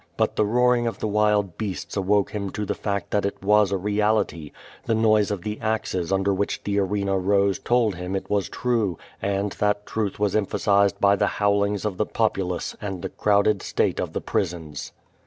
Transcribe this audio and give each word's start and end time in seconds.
But 0.17 0.35
the 0.35 0.45
roaring 0.45 0.87
of 0.87 0.97
the 0.97 1.07
wild 1.07 1.59
beasts 1.59 1.95
awoke 1.95 2.31
him 2.31 2.49
to 2.53 2.65
the 2.65 2.73
fact 2.73 3.11
that 3.11 3.23
it 3.23 3.43
was 3.43 3.71
a 3.71 3.77
reality; 3.77 4.51
the 4.85 4.95
noise 4.95 5.29
of 5.29 5.43
the 5.43 5.59
axes 5.61 6.11
under 6.11 6.33
which 6.33 6.63
the 6.63 6.79
arena 6.79 7.19
rose 7.19 7.59
told 7.59 7.93
him 7.93 8.15
it 8.15 8.27
was 8.27 8.49
true, 8.49 8.97
and 9.21 9.51
that 9.59 9.85
truth 9.85 10.13
wxis 10.17 10.35
emphasized 10.35 10.99
b}^ 10.99 11.19
the 11.19 11.27
bowlings 11.37 11.85
of 11.85 11.97
the 11.97 12.07
populace 12.07 12.75
and 12.81 13.03
the 13.03 13.09
crowded 13.09 13.61
state 13.61 13.99
of 13.99 14.13
the 14.13 14.21
prisons. 14.21 14.91